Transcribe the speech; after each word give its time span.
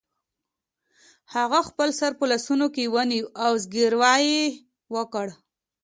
هغه 1.33 1.59
خپل 1.69 1.89
سر 1.99 2.11
په 2.19 2.25
لاسونو 2.31 2.65
کې 2.75 2.83
ونیو 2.93 3.25
او 3.45 3.51
زګیروی 3.63 4.21
یې 4.33 4.41
وکړ 4.95 5.27